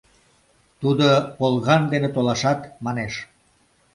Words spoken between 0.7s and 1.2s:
—Тудо